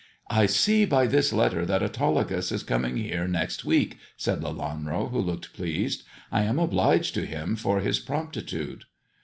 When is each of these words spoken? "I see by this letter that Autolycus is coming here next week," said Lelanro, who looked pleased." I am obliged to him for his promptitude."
"I 0.31 0.47
see 0.47 0.83
by 0.85 1.05
this 1.05 1.31
letter 1.31 1.63
that 1.63 1.83
Autolycus 1.83 2.51
is 2.51 2.63
coming 2.63 2.97
here 2.97 3.27
next 3.27 3.63
week," 3.63 3.99
said 4.17 4.41
Lelanro, 4.41 5.11
who 5.11 5.19
looked 5.21 5.53
pleased." 5.53 6.01
I 6.31 6.41
am 6.41 6.57
obliged 6.57 7.13
to 7.13 7.25
him 7.27 7.55
for 7.55 7.81
his 7.81 7.99
promptitude." 7.99 8.85